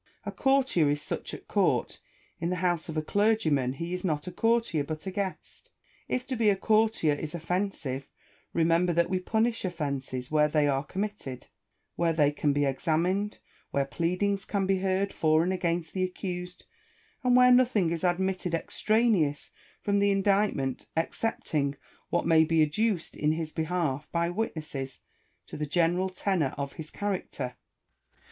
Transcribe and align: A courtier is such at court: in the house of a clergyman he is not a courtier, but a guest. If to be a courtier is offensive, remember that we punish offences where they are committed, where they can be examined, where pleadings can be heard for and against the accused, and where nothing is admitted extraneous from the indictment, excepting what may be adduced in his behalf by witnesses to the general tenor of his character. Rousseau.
A 0.25 0.31
courtier 0.31 0.89
is 0.89 0.99
such 0.99 1.31
at 1.31 1.47
court: 1.47 1.99
in 2.39 2.49
the 2.49 2.55
house 2.65 2.89
of 2.89 2.97
a 2.97 3.03
clergyman 3.03 3.73
he 3.73 3.93
is 3.93 4.03
not 4.03 4.25
a 4.25 4.31
courtier, 4.31 4.83
but 4.83 5.05
a 5.05 5.11
guest. 5.11 5.69
If 6.07 6.25
to 6.25 6.35
be 6.35 6.49
a 6.49 6.55
courtier 6.55 7.13
is 7.13 7.35
offensive, 7.35 8.07
remember 8.51 8.93
that 8.93 9.11
we 9.11 9.19
punish 9.19 9.63
offences 9.63 10.31
where 10.31 10.47
they 10.47 10.67
are 10.67 10.83
committed, 10.83 11.49
where 11.97 12.13
they 12.13 12.31
can 12.31 12.51
be 12.51 12.65
examined, 12.65 13.37
where 13.69 13.85
pleadings 13.85 14.43
can 14.43 14.65
be 14.65 14.79
heard 14.79 15.13
for 15.13 15.43
and 15.43 15.53
against 15.53 15.93
the 15.93 16.03
accused, 16.03 16.65
and 17.23 17.35
where 17.35 17.51
nothing 17.51 17.91
is 17.91 18.03
admitted 18.03 18.55
extraneous 18.55 19.51
from 19.83 19.99
the 19.99 20.09
indictment, 20.09 20.87
excepting 20.97 21.75
what 22.09 22.25
may 22.25 22.43
be 22.43 22.63
adduced 22.63 23.15
in 23.15 23.33
his 23.33 23.51
behalf 23.53 24.07
by 24.11 24.31
witnesses 24.31 25.01
to 25.45 25.55
the 25.57 25.67
general 25.67 26.09
tenor 26.09 26.55
of 26.57 26.73
his 26.73 26.89
character. 26.89 27.49
Rousseau. 27.55 27.59